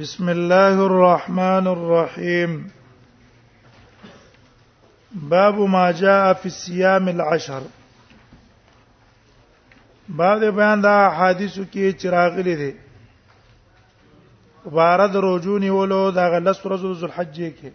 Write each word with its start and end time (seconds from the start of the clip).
بسم 0.00 0.28
الله 0.28 0.76
الرحمن 0.88 1.66
الرحيم 1.68 2.68
باب 5.12 5.58
ما 5.74 5.90
جاء 5.90 6.32
في 6.34 6.46
الصيام 6.46 7.08
العشر 7.08 7.62
بعد 10.08 10.40
بیان 10.56 10.80
دا 10.82 10.94
حدیثو 11.16 11.64
کې 11.72 11.92
چراغلی 12.02 12.54
دي 12.60 12.70
عبارت 14.66 15.16
روجونی 15.26 15.68
ولو 15.70 16.00
دا 16.10 16.28
غلس 16.36 16.64
ورځو 16.66 16.92
ذوالحجې 17.00 17.50
کې 17.58 17.70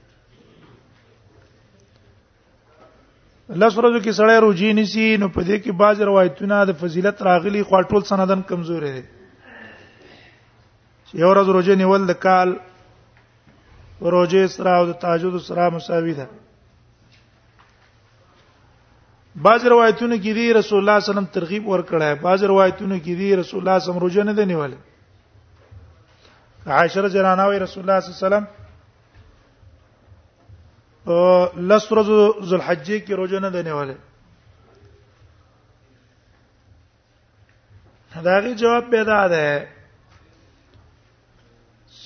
لس 3.50 3.78
ورځو 3.78 4.00
کې 4.04 4.12
سړی 4.20 4.40
روجی 4.48 4.74
نسی 4.82 5.18
نو 5.18 5.28
په 5.38 5.42
دې 5.44 5.58
کې 5.64 5.72
باز 5.84 6.02
روایتونه 6.02 6.64
د 6.66 6.78
فضیلت 6.82 7.22
راغلي 7.32 7.64
خو 7.64 7.82
ټول 7.84 8.10
سندن 8.14 8.42
کمزورې 8.42 8.92
دي 8.98 9.06
یو 11.14 11.30
ورځ 11.30 11.48
روزه 11.48 11.76
نیول 11.80 12.06
د 12.08 12.12
کال 12.24 12.50
روزه 14.02 14.48
سره 14.56 14.72
او 14.78 14.84
د 14.88 14.90
تهجد 15.04 15.34
سره 15.44 15.70
مساوي 15.76 16.14
ده 16.20 16.26
بعض 19.46 19.62
روایتونه 19.74 20.16
کې 20.18 20.34
دی 20.38 20.46
رسول 20.60 20.80
الله 20.80 20.82
صلی 20.82 20.82
الله 20.82 20.96
علیه 21.00 21.10
وسلم 21.22 21.26
ترغیب 21.38 21.64
ورکړه 21.68 22.08
بعض 22.22 22.40
روایتونه 22.52 22.96
کې 23.00 23.10
دی 23.20 23.30
رسول 23.42 23.60
الله 23.60 23.60
صلی 23.60 23.60
الله 23.62 23.74
علیه 23.78 23.86
وسلم 23.88 24.04
روزه 24.06 24.22
نه 24.30 24.34
دی 24.40 24.46
نیولې 24.52 24.80
عائشه 26.78 27.00
رضی 27.02 27.18
الله 27.18 27.32
عنها 27.36 27.52
رسول 27.64 27.82
الله 27.90 28.00
صلی 28.00 28.10
الله 28.12 28.22
علیه 28.22 28.26
وسلم 28.26 28.46
لس 31.70 31.84
ورځو 31.92 32.16
ذوالحجې 32.50 32.98
کې 33.08 33.12
روزه 33.22 33.38
نه 33.40 33.50
دی 33.56 33.62
نیولې 33.70 33.96
دا 38.24 38.36
غي 38.40 38.54
جواب 38.56 38.90
پیدا 38.92 39.28
ده 39.28 39.68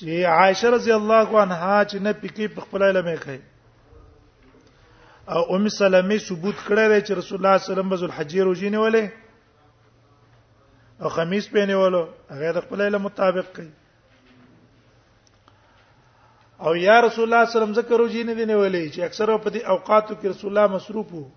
چې 0.01 0.35
عائشه 0.35 0.69
رضی 0.73 0.91
الله 0.93 1.29
عنها 1.45 1.79
چې 1.85 1.97
نه 2.05 2.11
پکې 2.21 2.45
په 2.59 2.67
خپل 2.67 2.83
علم 2.91 3.07
کوي 3.25 3.35
او 5.35 5.41
ام 5.57 5.65
سلمې 5.79 6.17
ثبوت 6.27 6.57
کړی 6.67 6.85
دی 6.91 6.99
چې 7.05 7.11
رسول 7.19 7.37
الله 7.37 7.37
صلی 7.37 7.37
الله 7.41 7.55
علیه 7.65 7.69
وسلم 7.73 7.89
بزل 7.95 8.11
حجیر 8.19 8.45
وجینه 8.51 8.79
ولې 8.85 9.05
او 11.01 11.07
خمیس 11.17 11.45
پېنه 11.53 11.73
ولو 11.83 12.03
هغه 12.31 12.47
د 12.55 12.57
خپل 12.65 12.79
علم 12.85 13.01
مطابق 13.09 13.47
کوي 13.59 13.71
او 16.65 16.71
یا 16.85 16.97
رسول 17.07 17.07
الله 17.09 17.11
صلی 17.13 17.19
الله 17.25 17.37
علیه 17.43 17.53
وسلم 17.57 17.77
ذکر 17.81 17.97
وجینه 18.07 18.33
دی 18.39 18.45
نه 18.45 18.55
ولې 18.63 18.83
چې 18.93 18.99
اکثر 19.09 19.27
په 19.37 19.49
دې 19.49 19.61
اوقاتو 19.75 20.13
کې 20.21 20.25
رسول 20.33 20.49
الله 20.53 20.73
مصروف 20.77 21.07
وو 21.19 21.27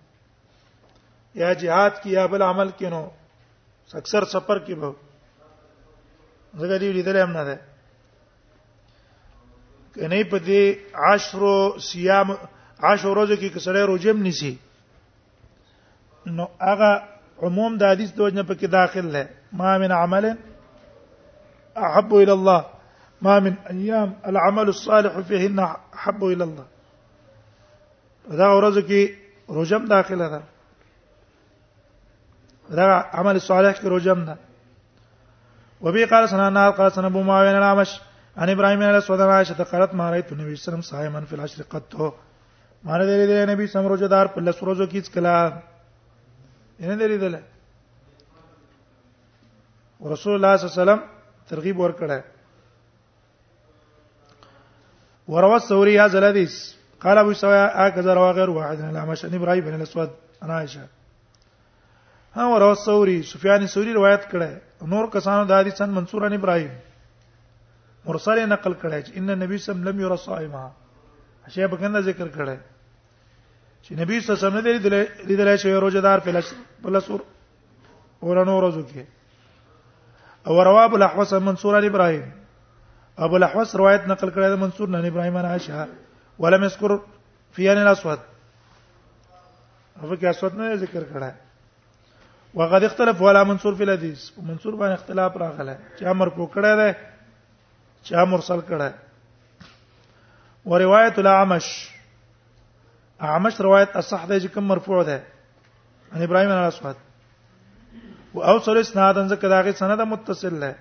یا 1.42 1.52
جهاد 1.60 1.92
کې 2.00 2.10
یا 2.18 2.24
بل 2.32 2.42
عمل 2.48 2.68
کې 2.78 2.86
نو 2.96 3.02
اکثر 4.02 4.22
سفر 4.34 4.56
کې 4.66 4.74
به 4.80 4.90
زګری 6.64 6.88
لیدل 6.98 7.16
هم 7.26 7.32
نه 7.38 7.44
ده 7.52 7.58
کنه 9.96 10.18
په 10.30 10.38
دې 10.48 10.62
عشر 11.08 11.40
صيام 11.88 12.28
عشر 12.90 13.08
ورځې 13.14 13.36
کې 13.40 13.48
کسره 13.54 13.80
روزم 13.90 14.16
نسی 14.26 14.52
نو 16.36 16.44
هغه 16.68 16.90
عموم 17.42 17.72
د 17.78 17.82
حدیث 17.92 18.10
دوجنه 18.18 18.42
په 18.50 18.54
کې 18.58 18.66
داخل 18.78 19.06
ده 19.14 19.28
ما 19.60 19.78
من 19.82 19.92
عمل 20.02 20.24
احب 21.86 22.14
الى 22.14 22.32
الله 22.38 22.62
ما 23.26 23.34
من 23.44 23.54
ايام 23.74 24.08
العمل 24.30 24.66
الصالح 24.72 25.20
فيهن 25.28 25.58
احب 25.96 26.24
الى 26.24 26.44
الله 26.48 26.64
دا 28.42 28.48
ورځ 28.56 28.76
کې 28.88 29.12
روزم 29.56 29.84
داخله 29.94 30.28
ده 30.34 30.40
دا 32.78 32.84
عمل 33.20 33.36
صالح 33.50 33.72
کې 33.78 33.84
روزم 33.94 34.24
ده 34.30 34.36
وبي 35.86 36.04
قال 36.14 36.28
سنا 36.28 36.70
قال 36.70 36.92
سنا 36.98 37.06
ابو 37.12 37.22
معاويه 37.22 37.58
الامش 37.58 37.90
ان 38.40 38.48
ابراهيم 38.48 38.82
عليه 38.82 38.98
السلام 38.98 39.28
عائشه 39.36 39.54
ته 39.58 39.64
قالت 39.70 39.92
ما 40.00 40.06
رايت 40.12 40.28
النبي 40.32 40.52
صلى 40.54 40.58
الله 40.58 40.66
عليه 40.66 40.78
وسلم 40.78 40.84
صائما 40.92 41.20
في 41.28 41.34
العشر 41.38 41.60
قط 41.72 41.94
ما 42.86 42.98
نه 42.98 43.04
دی 43.08 43.26
دی 43.30 43.36
نبی 43.52 43.66
سم 43.66 43.86
روزه 43.86 44.06
دار 44.08 44.26
په 44.26 44.38
لس 44.40 44.62
روزو 44.62 44.86
کې 44.86 45.02
څکلا 45.06 45.52
نه 46.80 46.94
دی 46.96 47.16
دی 47.18 47.28
رسول 50.14 50.32
الله 50.34 50.56
صلی 50.56 50.66
الله 50.66 50.72
علیه 50.72 50.82
وسلم 50.82 51.00
ترغیب 51.48 51.76
ورکړه 51.80 52.18
وروى 55.28 55.54
الثوري 55.56 56.00
هذا 56.00 56.18
الحديث 56.18 56.54
قال 57.00 57.18
ابو 57.18 57.32
سواء 57.32 57.86
هكذا 57.86 58.14
روى 58.14 58.30
غير 58.30 58.50
واحد 58.50 58.80
عن 58.82 58.90
الاعمش 58.90 59.24
عن 59.24 59.34
ابراهيم 59.34 59.64
بن 59.64 59.74
الاسود 59.74 60.10
عن 60.42 60.50
عائشه 60.50 60.86
ها 62.34 62.44
وروى 62.46 62.72
الثوري 62.72 63.22
سفيان 63.22 63.62
الثوري 63.62 63.92
روایت 63.92 64.22
کړه 64.32 64.50
نور 64.88 65.04
کسانو 65.10 65.44
د 65.44 65.52
حدیث 65.52 65.82
منصور 65.82 66.24
عن 66.26 66.32
ابراهيم 66.32 66.70
مرسل 68.08 68.38
نقل 68.52 68.72
کړی 68.82 69.00
چې 69.06 69.12
ان 69.18 69.26
نبی 69.42 69.56
صلی 69.56 69.56
الله 69.56 69.56
علیه 69.56 69.56
وسلم 69.56 69.84
لم 69.88 70.00
یرى 70.00 70.16
صائما 70.24 70.68
شی 71.54 71.66
په 71.74 71.82
کنده 71.82 72.00
ذکر 72.08 72.26
کړی 72.28 72.58
چې 73.84 73.92
نبی 74.00 74.20
صلی 74.20 74.32
الله 74.34 74.34
علیه 74.34 74.46
وسلم 74.46 74.58
نه 74.58 74.62
دی 74.66 75.30
لیدل 75.30 75.50
چې 75.56 75.66
روزدار 75.86 76.18
فلس 76.26 76.50
بلسور 76.86 77.20
ورانو 78.30 78.56
روزو 78.66 78.82
کې 78.90 79.02
او 80.50 80.64
روا 80.68 80.82
ابو 80.88 80.96
الاحوص 80.96 81.32
منصور 81.46 81.76
علی 81.78 81.86
ابراهیم 81.86 82.32
ابو 83.26 83.34
الاحوص 83.36 83.74
روایت 83.82 84.06
نقل 84.12 84.28
کړی 84.30 84.56
د 84.56 84.60
منصور 84.66 84.88
نه 84.96 85.06
ابراهیم 85.14 85.38
نه 85.40 85.48
عائشہ 85.54 85.86
ولم 86.46 86.64
يذكر 86.68 87.00
فی 87.58 87.70
ان 87.72 87.78
الاسود 87.86 88.18
هغه 90.02 90.16
کې 90.16 90.24
اسود 90.34 90.54
نه 90.62 90.74
ذکر 90.84 91.04
کړی 91.14 92.54
وقد 92.60 92.84
اختلف 92.90 93.22
ولا 93.26 93.42
منصور 93.50 93.74
فی 93.82 93.90
الحديث 93.90 94.30
منصور 94.38 94.74
باندې 94.74 94.92
اختلاف 94.98 95.36
راغله 95.44 95.76
چې 95.98 96.04
امر 96.16 96.28
کو 96.38 96.48
کړی 96.56 96.82
دی 96.82 97.12
چا 98.08 98.24
مرسل 98.30 98.60
کړه 98.68 98.90
و 100.66 100.78
روایت 100.78 101.18
الاعمش 101.18 101.68
اعمش 103.28 103.60
روایت 103.66 103.96
اصح 104.00 104.26
ده 104.26 104.38
چې 104.40 104.46
کوم 104.54 104.64
مرفوع 104.72 105.02
ده 105.10 105.20
ان 106.12 106.22
ابراهيم 106.26 106.50
عليه 106.56 106.72
الصلاه 106.72 108.34
و 108.34 108.40
اوصل 108.54 108.78
اسنادن 108.80 109.28
ذکر 109.32 109.48
داغه 109.54 109.72
سند 109.80 110.00
متصل 110.12 110.60
ده 110.66 110.74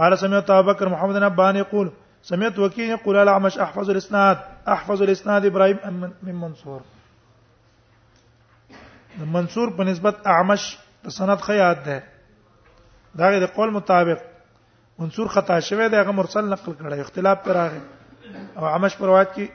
قال 0.00 0.16
سمعت 0.24 0.50
ابو 0.56 0.68
بكر 0.72 0.88
محمد 0.96 1.14
بن 1.20 1.28
ابان 1.30 1.56
يقول 1.62 1.90
سمعت 2.32 2.58
وكيع 2.66 2.84
يقول 2.92 3.16
الاعمش 3.24 3.58
احفظ 3.68 3.90
الاسناد 3.96 4.38
احفظ 4.76 5.02
الاسناد 5.08 5.46
ابراهيم 5.52 5.78
من 6.22 6.34
منصور 6.44 6.80
منصور 9.34 9.76
په 9.80 9.90
نسبت 9.90 10.26
اعمش 10.34 10.70
سند 11.14 11.38
خیاط 11.48 11.84
ده 11.84 12.02
داغه 13.20 13.38
د 13.40 13.52
قول 13.58 13.70
مطابق 13.74 14.18
منصور 14.98 15.26
خطا 15.28 15.60
شوه 15.60 15.88
دی 15.88 15.96
هغه 15.96 16.10
مرسل 16.10 16.44
نقل 16.52 16.72
کړه 16.72 16.96
اختلاف 17.00 17.44
پر 17.44 17.52
راغی 17.54 17.80
او 18.56 18.66
عمش 18.68 18.96
پر 18.98 19.06
روایت 19.06 19.32
کې 19.34 19.46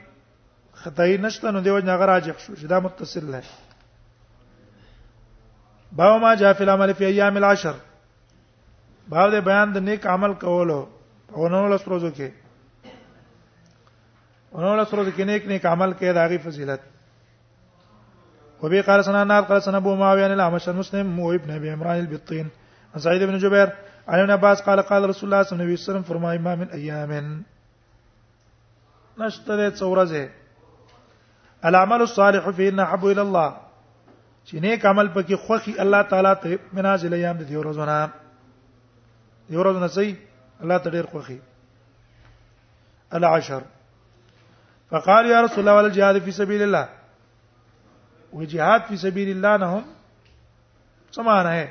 خدای 0.84 1.18
نشته 1.24 1.52
نو 1.56 1.62
دیو 1.68 1.78
نه 1.80 1.96
راجح 2.12 2.38
شو 2.46 2.54
چې 2.56 2.64
دا 2.74 2.80
متصل 2.88 3.32
ده 3.32 3.42
باو 6.02 6.20
ما 6.26 6.34
جاء 6.44 6.54
فی 6.60 6.64
العمل 6.64 6.94
فی 6.98 7.06
ایام 7.06 7.38
العشر 7.44 7.74
باو 9.16 9.26
دې 9.32 9.36
بیان 9.50 9.74
د 9.76 9.88
نیک 9.90 10.08
عمل 10.16 10.34
کولو 10.46 10.80
او 11.32 11.50
نو 11.56 11.68
لس 11.76 11.88
ورځو 11.88 12.16
کې 12.20 12.30
نو 14.56 14.76
لس 14.82 14.94
ورځو 14.94 15.12
کې 15.18 15.20
نیک 15.32 15.48
نیک 15.54 15.66
عمل 15.76 15.94
کې 16.00 16.04
داغي 16.22 16.38
فضیلت 16.48 16.80
وبي 18.64 18.82
قال 18.88 19.02
سنا 19.06 19.22
نار 19.30 19.42
قال 19.50 19.62
سنا 19.68 19.78
ابو 19.78 19.96
معاويه 19.96 20.26
عن 20.26 20.32
العمش 20.32 20.70
مسلم 20.80 21.20
وابن 21.20 21.52
ابي 21.54 21.70
عمران 21.70 22.00
البطين 22.00 22.48
عن 22.96 23.00
سعيد 23.06 23.24
بن 23.30 23.38
جبير 23.46 23.70
عن 24.12 24.20
ابن 24.20 24.32
عباس 24.32 24.62
قال 24.62 24.82
قال 24.82 25.10
رسول 25.10 25.24
الله 25.34 25.44
صلى 25.44 25.52
الله 25.54 25.64
عليه 25.66 25.74
وسلم 25.74 26.04
فرمى 26.04 26.38
ما 26.38 26.56
من 26.56 26.70
ايام 26.70 27.44
نشتري 29.18 29.70
د 29.70 30.30
العمل 31.66 32.02
الصالح 32.02 32.50
فيهن 32.50 32.86
حب 32.86 33.06
الى 33.06 33.22
الله 33.22 33.56
چې 34.50 34.54
نیک 34.54 34.86
عمل 34.86 35.08
پکې 35.16 35.34
خوخي 35.48 35.76
الله 35.82 36.02
تعالى 36.02 36.60
من 36.74 36.86
هذه 36.86 37.08
الايام 37.08 37.38
دي 37.38 37.58
ورځونه 37.62 38.10
دي 39.50 39.58
ورځونه 39.58 39.86
سي 39.88 40.16
الله 40.62 40.78
تدير 40.78 40.92
ډیر 41.04 41.10
خوخي 41.12 41.40
العشر 43.14 43.62
فقال 44.92 45.26
يا 45.26 45.42
رسول 45.42 45.60
الله 45.60 45.74
والجهاد 45.76 46.18
في 46.20 46.32
سبيل 46.32 46.62
الله 46.62 46.90
وجهاد 48.34 48.82
في 48.82 48.98
سبيل 48.98 49.30
الله 49.30 49.58
نهم 49.58 49.84
سمعنا 51.12 51.42
سمانه 51.44 51.50
ہے 51.56 51.68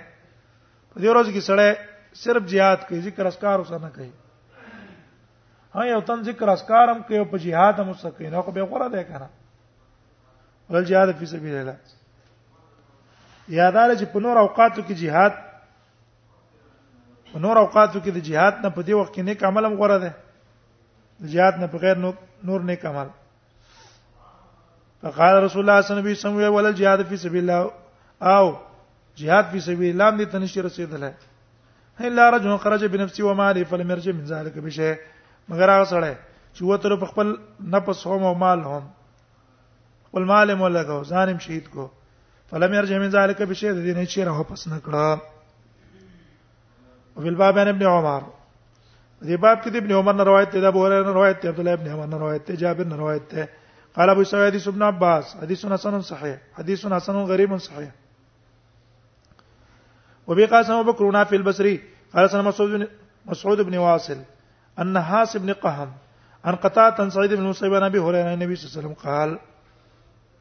په 0.94 1.00
دې 1.00 1.08
ورځ 1.14 1.28
کې 1.30 1.86
صرف 2.18 2.42
jihad 2.52 2.86
کوي 2.88 3.00
ذکر 3.00 3.26
اسکار 3.26 3.58
اوسه 3.58 3.78
نه 3.78 3.88
کوي 3.94 4.10
ها 5.74 5.84
یو 5.86 6.00
تن 6.00 6.22
ذکر 6.22 6.48
اسکار 6.48 6.88
هم 6.88 7.02
کوي 7.08 7.24
په 7.24 7.38
jihad 7.46 7.78
هم 7.80 7.88
اوسه 7.94 8.10
کوي 8.10 8.30
نو 8.30 8.42
خو 8.42 8.50
به 8.50 8.62
غوړه 8.62 8.88
ده 8.92 9.02
کنه 9.02 9.28
ول 10.70 10.86
jihad 10.90 11.14
فی 11.18 11.26
سبیل 11.26 11.54
الله 11.54 11.76
یادار 13.58 13.94
چې 13.94 14.04
په 14.14 14.20
نور 14.26 14.36
اوقاتو 14.42 14.82
کې 14.82 14.94
jihad 15.04 15.32
په 17.32 17.38
نور 17.46 17.56
اوقاتو 17.62 18.00
کې 18.00 18.10
د 18.18 18.22
jihad 18.30 18.54
نه 18.64 18.68
په 18.68 18.82
دې 18.82 18.92
وخت 18.92 19.14
کې 19.14 19.22
نیک 19.30 19.44
عمل 19.44 19.64
هم 19.70 19.76
غوړه 19.76 19.98
ده 19.98 20.14
jihad 21.34 21.58
نه 21.64 21.72
په 21.72 21.86
غیر 21.86 21.96
نور 22.50 22.60
نیک 22.72 22.86
عمل 22.92 23.08
فقال 25.02 25.34
رسول 25.42 25.62
الله 25.62 25.80
صلی 25.80 25.96
الله 25.98 26.04
علیه 26.04 26.18
وسلم 26.18 26.54
ولا 26.54 26.68
الجهاد 26.68 27.06
فی 27.12 27.16
سبیل 27.26 27.50
الله 27.50 27.70
او 28.36 28.54
jihad 29.22 29.52
فی 29.52 29.60
سبیل 29.72 29.92
الله 30.00 30.16
دې 30.24 30.32
تنشي 30.32 30.62
رسیدله 30.70 31.14
الا 32.06 32.30
رجل 32.30 32.56
خرج 32.56 32.84
بنفسه 32.84 33.24
وماله 33.24 33.64
فلم 33.64 33.90
يرجع 33.90 34.12
من 34.12 34.24
ذلك 34.24 34.58
بشيء 34.58 34.98
مگر 35.48 35.70
هغه 35.70 35.84
سره 35.90 36.16
چې 36.56 36.62
وته 36.62 36.96
په 37.02 37.06
خپل 37.12 37.32
نفس 37.74 38.06
هم 38.06 38.24
او 38.24 38.34
مال 38.34 38.60
هم 38.64 38.86
خپل 40.08 40.24
مال 40.24 40.50
هم 40.50 40.68
لګاو 40.68 41.04
ځانم 41.10 41.38
شهید 41.46 41.68
کو 41.74 41.90
فلم 42.50 42.74
يرجع 42.74 42.98
من 42.98 43.08
ذلك 43.10 43.42
بشيء 43.42 43.72
د 43.72 43.76
دې 43.76 43.96
نه 43.96 44.06
چیرې 44.06 44.28
واپس 44.38 44.66
نه 44.68 44.80
کړه 44.86 45.18
او 47.16 47.22
بل 47.22 47.34
باب 47.34 47.58
ابن 47.58 47.86
عمر 47.86 48.22
دې 49.22 49.36
باب 49.38 49.62
کې 49.62 49.68
د 49.70 49.76
ابن 49.76 49.92
عمر 49.98 50.12
نه 50.12 50.22
روایت 50.30 50.56
ده 50.56 50.68
ابو 50.68 50.86
هريره 50.86 51.12
روایت 51.12 51.42
ده 51.42 51.48
عبد 51.48 51.58
الله 51.60 51.72
ابن 51.80 51.90
عمر 51.92 52.06
نه 52.06 52.16
روایت 52.16 52.50
ده 52.50 52.54
جابر 52.56 52.84
نه 52.84 52.96
روایت 52.96 53.34
ده 53.34 53.48
قال 53.96 54.10
ابو 54.10 54.24
سعيد 54.24 54.56
بن 54.68 54.82
عباس 54.82 55.36
حديث 55.42 55.66
حسن 55.66 56.00
صحيح 56.02 56.36
حديث 56.52 56.86
حسن 56.86 57.12
غريب 57.16 57.56
صحيح 57.56 57.90
وبقاسم 60.26 60.72
قاسم 60.72 60.82
بكر 60.90 61.24
في 61.24 61.36
البصري 61.36 61.80
قال 62.14 62.30
سنه 62.30 62.42
مسعود 62.42 62.70
بن 62.78 62.86
مسعود 63.26 63.60
بن 63.60 63.74
واصل 63.78 64.16
أن 64.78 65.00
حاس 65.00 65.36
بن 65.36 65.52
قهم 65.52 65.92
عن 66.44 66.54
قطاعة 66.56 67.08
سعيد 67.08 67.32
بن 67.32 67.42
مصيبه 67.42 67.76
نبي 67.76 67.86
أبي 67.86 67.98
هريرة 67.98 68.34
النبي 68.34 68.56
صلى 68.56 68.66
الله 68.70 68.76
عليه 68.76 68.82
وسلم 68.98 69.10
قال 69.10 69.38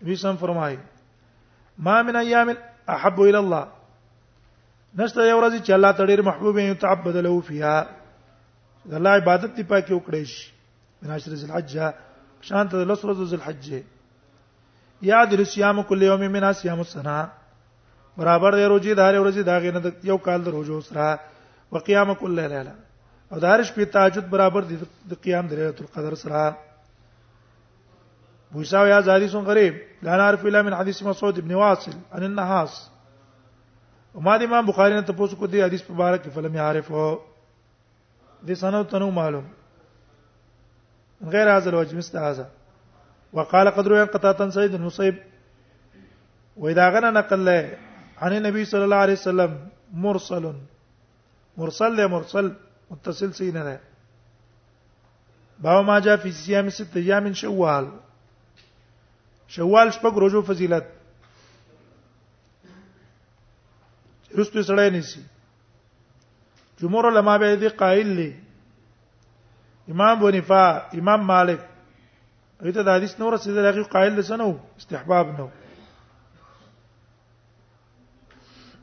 بيسم 0.02 0.38
صلى 0.38 0.78
ما 1.78 2.02
من 2.02 2.16
أيام 2.16 2.58
أحب 2.90 3.22
إلى 3.22 3.40
الله 3.44 3.66
نشتا 4.96 5.22
یو 5.26 5.40
ورځ 5.42 5.54
چې 5.64 5.70
الله 5.72 5.92
تعالی 5.92 6.22
محبوب 6.22 6.58
یې 6.58 6.74
تعبد 6.82 7.16
له 7.18 7.42
فيها 7.42 7.88
د 8.86 8.94
الله 8.94 9.10
عبادت 9.10 9.52
دی 9.58 9.64
پاکي 9.64 9.94
وکړې 9.94 10.24
شي 10.26 10.52
من 11.02 11.12
عشر 11.12 11.32
ذل 11.36 11.52
حج 11.52 11.74
شانت 12.42 12.72
د 12.72 12.88
لس 12.92 13.06
ورځو 13.06 13.26
ذل 13.26 13.42
حج 13.42 13.82
یاد 15.02 15.34
رسیام 15.34 15.82
کل 15.84 16.02
یوم 16.04 16.20
من 16.32 16.44
اسیام 16.44 16.80
السنه 16.80 17.30
برابر 18.18 18.52
دی 18.60 18.66
روزي 18.74 18.94
دار 18.94 19.14
ورځي 19.24 19.44
دا 19.50 19.58
غینه 19.60 19.92
یو 20.04 20.18
کال 20.18 20.40
د 20.46 20.50
روزو 20.56 20.82
سره 20.90 21.08
وقيام 21.72 22.14
كل 22.14 22.32
ليله 22.36 22.76
او 23.34 23.40
دارش 23.40 23.72
په 23.78 23.84
تاجد 23.98 24.30
برابر 24.30 24.64
دي 24.72 24.78
د 25.14 25.14
قیام 25.26 25.48
د 25.50 25.54
ليله 25.54 25.76
القدر 25.88 26.16
سره 26.22 26.56
زادي 29.10 29.28
سون 29.30 29.44
غریب 29.46 29.74
غريب 29.74 30.06
لا 30.06 30.18
نعرف 30.18 30.46
الا 30.46 30.62
من 30.62 30.76
حديث 30.76 31.02
مسعود 31.04 31.38
ابن 31.38 31.54
واصل 31.56 31.92
ان 32.16 32.24
النحاس 32.24 32.78
وما 34.16 34.38
دي 34.38 34.46
امام 34.46 34.66
بخاري 34.66 34.94
نه 34.94 35.02
تاسو 35.02 35.36
کو 35.36 35.46
دی 35.48 35.64
حدیث 35.64 35.90
مبارک 35.92 36.30
فلم 36.36 36.56
يعرف 36.56 36.92
دي 38.44 38.56
سنو 38.56 38.84
تنو 38.84 39.10
معلوم 39.12 39.48
غير 41.24 41.58
هذا 41.58 41.70
الوجه 41.70 41.96
مثل 41.98 42.18
هذا 42.20 42.50
وقال 43.34 43.70
قدر 43.78 43.92
ينقطع 43.96 44.50
سيد 44.50 44.74
المصيب 44.74 45.16
واذا 46.58 46.90
غنى 46.90 47.12
نقل 47.12 47.50
عن 48.18 48.32
النبي 48.38 48.66
صلى 48.66 48.84
الله 48.84 48.96
عليه 48.98 49.14
وسلم 49.22 49.58
مرسل 49.94 50.52
مرسل 51.60 51.96
ده 51.96 52.08
مرسل 52.08 52.56
متصل 52.92 53.34
سي 53.34 53.52
نه 53.52 53.80
باو 55.60 55.84
ما 55.84 56.00
جا 56.00 56.16
في 56.16 56.32
صيام 56.32 56.70
ست 56.70 56.98
ايام 56.98 57.24
من 57.24 57.34
شوال 57.34 57.88
شوال 59.48 59.94
شپږ 59.94 60.14
ورځو 60.18 60.42
فضیلت 60.50 60.86
رستو 64.40 64.62
سره 64.62 64.90
نه 64.90 65.02
سي 65.12 65.24
جمهور 66.82 67.10
علماء 67.12 67.38
به 67.40 67.56
دي 67.56 67.68
قائل 67.68 68.08
لي 68.08 68.32
امام 69.90 70.20
بنفا 70.22 70.64
امام 71.02 71.26
مالک 71.34 71.62
ایت 72.64 72.78
د 72.78 72.90
حدیث 72.98 73.20
نور 73.20 73.38
سره 73.38 73.72
دغه 73.72 73.84
قائل 73.98 74.14
لسنو 74.20 74.54
استحباب 74.78 75.28
نو 75.40 75.50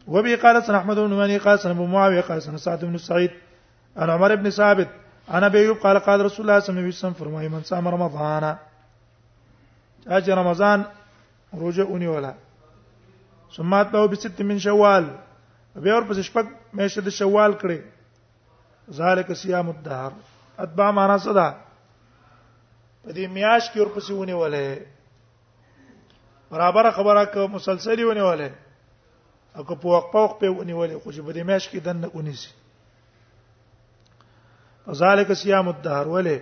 وبه 0.06 0.36
قال 0.36 0.62
سن 0.62 0.74
احمد 0.74 0.96
بن 0.96 1.10
مني 1.14 1.38
قال 1.38 1.60
سن 1.60 1.70
ابو 1.70 1.86
معاويه 1.86 2.20
قال 2.20 2.42
سن 2.42 2.56
سعد 2.56 2.84
بن 2.84 2.98
سعيد 2.98 3.30
انا 3.98 4.12
عمر 4.12 4.34
بن 4.34 4.50
ثابت 4.50 4.88
انا 5.30 5.48
بيوب 5.48 5.76
قال 5.76 5.98
قال 5.98 6.24
رسول 6.24 6.40
الله 6.50 6.60
صلى 6.60 6.68
الله 6.68 6.78
عليه 6.80 6.88
وسلم 6.88 7.12
فرمای 7.12 7.48
من 7.48 7.62
صام 7.62 7.88
رمضان 7.88 8.56
اج 10.06 10.30
رمضان 10.30 10.84
روزه 11.54 11.82
اونی 11.82 12.06
ولا 12.06 12.34
ثم 13.56 13.72
اتبعه 13.74 14.06
بست 14.06 14.40
من 14.42 14.58
شوال 14.58 15.10
بیا 15.76 15.94
ور 15.94 16.04
پس 16.04 16.18
شپک 16.18 16.46
میشه 16.74 17.00
د 17.00 17.08
شوال 17.08 17.54
کړي 17.58 17.78
ذالک 18.92 19.32
صيام 19.32 19.68
الدهر 19.70 20.12
اتبع 20.58 20.90
معنا 20.90 21.16
صدا 21.18 21.50
په 23.04 23.10
دې 23.12 23.28
میاش 23.28 23.70
کې 23.70 23.76
ور 23.78 23.88
پسې 23.96 24.10
ونی 24.10 24.32
ولا 24.32 24.76
برابر 26.50 26.90
خبره 26.90 27.24
کوي 27.24 27.48
مسلسل 27.48 28.04
ونی 28.04 28.20
ولا 28.20 28.48
او 29.56 29.64
که 29.66 29.74
په 29.74 29.86
وقفه 29.88 30.18
وقفه 30.18 30.48
ونیولې 30.50 30.96
خو 31.02 31.08
چې 31.14 31.20
بده 31.26 31.42
مېش 31.42 31.64
کې 31.68 31.76
دنه 31.80 32.08
ونیسي 32.16 32.48
ذالک 34.92 35.30
صيام 35.40 35.68
الدهر 35.68 36.08
ولې 36.08 36.38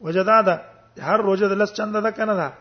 وجدا 0.00 0.42
ده 0.42 0.54
هر 1.02 1.16
روزه 1.20 1.48
د 1.48 1.52
لس 1.52 1.72
چنده 1.72 2.00
ده 2.00 2.10
کنه 2.10 2.34
ده 2.40 2.52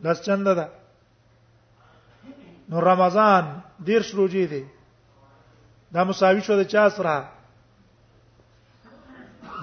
لس 0.00 0.20
چنده 0.22 0.54
ده 0.54 0.68
نو 2.68 2.80
رمضان 2.80 3.62
دیر 3.84 4.02
شروع 4.02 4.28
دي 4.28 4.66
دا 5.92 6.04
مساوي 6.04 6.40
شو 6.42 6.62
د 6.62 6.62
چا 6.62 6.88
سره 6.90 7.28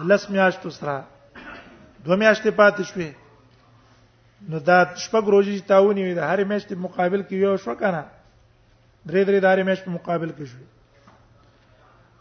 لس 0.08 0.30
میاشتو 0.30 0.70
سره 0.70 1.06
دوه 2.06 2.16
میاشتې 2.20 2.48
پاتې 2.52 2.84
شوې 2.84 3.16
نو 4.50 4.60
دا 4.60 4.78
شپږ 5.04 5.24
ورځې 5.28 5.64
تاونی 5.72 6.04
وي 6.04 6.14
د 6.16 6.22
هر 6.30 6.40
میاشتې 6.52 6.76
مقابل 6.76 7.22
کې 7.28 7.36
یو 7.46 7.56
شو 7.64 7.76
کنه 7.80 8.04
درې 9.10 9.22
درې 9.28 9.40
داري 9.48 9.64
میاشتې 9.64 9.90
مقابل 9.98 10.32
کې 10.38 10.46
شو 10.52 10.60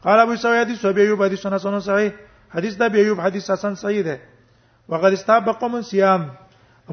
قال 0.05 0.19
ابو 0.21 0.37
سعيد 0.43 0.61
حدیث 0.65 0.85
ابي 0.87 1.03
ايوب 1.05 1.19
حدیث 1.25 1.41
سنه 1.47 1.59
سنه 1.67 1.81
صحیح 1.89 2.11
حدیث 2.57 2.75
د 2.79 2.83
ابي 2.87 2.99
ايوب 3.03 3.19
حدیث 3.21 3.51
حسن 3.51 3.75
صحیح 3.83 4.03
ده 4.05 4.17
وقد 4.89 5.13
استحب 5.19 5.47
قوم 5.61 5.75
صيام 5.91 6.23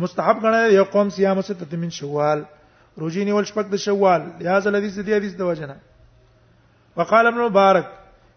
مستحب 0.05 0.37
غنه 0.45 0.59
یو 0.77 0.83
قوم 0.95 1.09
صيام 1.15 1.41
سه 1.47 1.53
تتمین 1.63 1.89
شوال 2.01 2.43
روزي 2.97 3.23
نیول 3.25 3.43
شپږ 3.45 3.65
د 3.71 3.75
شوال 3.85 4.21
یا 4.47 4.59
ځل 4.61 4.75
حدیث 4.75 4.99
دی 5.05 5.13
حدیث 5.13 5.33
د 5.37 5.41
وجنه 5.49 5.75
وقال 6.95 7.27
ابن 7.27 7.37
مبارک 7.49 7.87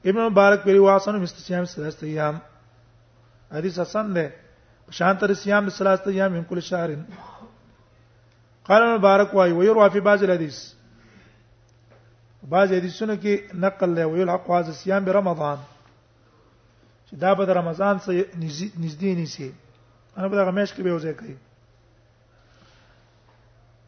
ابن 0.06 0.20
مبارک 0.26 0.64
پیری 0.64 0.78
واسن 0.78 1.14
مست 1.22 1.36
صيام 1.46 1.64
ثلاث 1.64 2.02
ايام 2.04 2.38
حدیث 3.52 3.78
حسن 3.80 4.12
ده 4.14 4.32
شان 4.90 5.14
تر 5.18 5.34
سیام 5.34 5.66
لثلاثه 5.66 6.10
ايام 6.10 6.32
من 6.32 6.44
کل 6.44 6.60
شهر 6.62 6.90
قال 8.64 8.82
المبارك 8.82 9.34
واي 9.34 9.52
ويروى 9.52 9.90
في 9.90 10.00
بعض 10.00 10.22
الحديث 10.22 10.58
بعض 12.52 12.72
حدیثونو 12.72 13.16
کی 13.20 13.36
نقل 13.54 13.94
لې 13.94 14.06
ویل 14.12 14.30
حق 14.30 14.50
واز 14.50 14.70
صيام 14.76 15.04
برمضان 15.04 15.56
چې 17.08 17.16
دا 17.24 17.32
به 17.32 17.44
رمضان 17.60 17.98
سه 17.98 18.22
نږدې 18.36 18.80
نږدې 18.84 19.16
نشي 19.22 19.50
انا 20.18 20.26
به 20.28 20.40
هغه 20.42 20.64
کې 20.66 20.82
به 20.82 20.98
وځي 20.98 21.12
کوي 21.20 21.36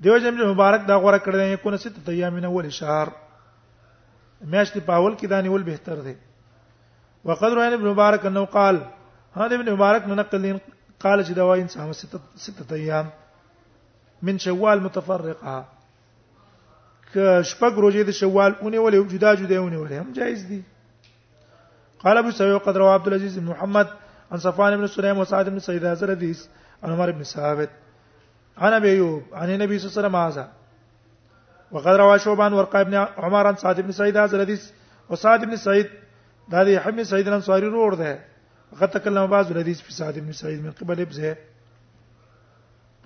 دیو 0.05 0.17
جمع 0.19 0.45
مبارک 0.53 0.87
دا 0.89 0.95
غوړه 0.95 1.19
کړی 1.27 1.37
دی 1.37 1.57
کو 1.63 1.71
نسیت 1.71 2.09
ایامین 2.09 2.45
اول 2.45 2.71
شهر 2.79 3.09
مېش 4.45 4.73
په 4.73 4.81
پاول 4.87 5.15
کې 5.17 5.25
دانی 5.35 5.49
ول 5.49 5.63
بهتر 5.69 6.01
دی 6.09 6.15
وقدر 7.25 7.59
ابن 7.67 7.87
مبارک 7.89 8.27
انه 8.27 8.45
قال 8.59 8.81
هذا 9.37 9.55
ابن 9.61 9.73
مبارک 9.73 10.05
نقل 10.09 10.45
قال 11.07 11.23
چې 11.27 11.33
دا 11.39 11.45
وایي 11.49 11.67
صام 11.75 11.93
سته 11.93 12.19
سته 12.45 12.75
ایام 12.81 13.07
من 14.29 14.39
شوال 14.45 14.79
متفرقه 14.87 15.57
ک 17.13 17.15
شپږ 17.51 17.73
ورځې 17.81 18.03
د 18.09 18.11
شوال 18.21 18.53
اونې 18.63 18.79
ولې 18.85 18.99
جدا 19.13 19.31
جدا 19.43 19.59
اونې 19.63 19.79
ولې 19.83 19.97
هم 20.01 20.09
جایز 20.19 20.41
دي 20.51 20.61
قال 22.05 22.17
ابو 22.23 22.31
سعيد 22.39 22.57
قدر 22.69 22.81
روى 22.85 22.95
عبد 22.99 23.09
العزيز 23.11 23.39
بن 23.39 23.47
محمد 23.53 23.87
عن 24.35 24.39
صفان 24.47 24.77
بن 24.81 24.87
سليم 24.95 25.19
وسعد 25.23 25.49
بن 25.51 25.59
سيد 25.67 25.85
هذا 25.91 26.07
الحديث 26.07 26.41
عن 26.83 26.93
عمر 26.95 27.11
بن 27.19 27.23
ثابت 27.33 27.71
عن 28.67 28.73
ابي 28.79 28.89
ايوب 28.95 29.23
عن 29.33 29.51
النبي 29.51 29.79
صلى 29.79 30.07
الله 30.07 30.25
عليه 30.25 31.75
وسلم 31.75 31.77
وقد 31.77 31.97
روى 32.03 32.19
شوبان 32.25 32.53
ورقى 32.57 32.85
بن 32.89 32.95
عمر 33.27 33.47
عن 33.47 33.57
سعد 33.63 33.81
بن 33.87 33.93
سعيد 34.01 34.17
هذا 34.17 34.37
الحديث 34.41 34.67
وسعد 35.11 35.45
بن 35.45 35.57
سعيد 35.67 35.91
دا 36.55 36.65
د 36.69 36.79
حمد 36.85 37.03
سعید 37.13 37.29
الانصاری 37.29 37.67
رور 37.77 37.95
ده 38.03 38.19
فقط 38.73 38.93
تکلم 38.95 39.27
بعض 39.27 39.51
الحديث 39.51 39.81
في 39.81 39.93
سعد 39.93 40.19
بن 40.19 40.33
سعيد 40.33 40.65
من 40.65 40.71
قبل 40.71 41.01
ابزه 41.01 41.37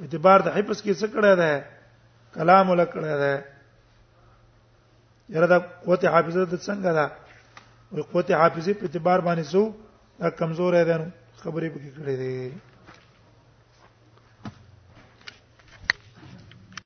اعتبار 0.03 0.41
د 0.41 0.49
حفظ 0.57 0.79
کې 0.85 0.93
څه 1.01 1.07
کړه 1.15 1.33
ده 1.41 1.53
کلام 2.35 2.67
ول 2.71 2.83
کړه 2.93 3.15
ده 3.25 3.35
یره 5.35 5.47
د 5.53 5.55
قوت 5.85 6.03
حافظه 6.15 6.43
د 6.45 6.55
څنګه 6.67 6.91
ده 6.99 7.07
وي 7.95 8.03
قوت 8.13 8.29
حافظه 8.43 8.73
په 8.79 8.83
اعتبار 8.87 9.19
باندې 9.29 9.45
سو 9.53 9.63
دا 10.21 10.29
کمزور 10.41 10.73
ده 10.89 10.97
خبرې 11.45 11.69
به 11.73 11.79
کړې 11.97 12.15
دي 12.25 12.35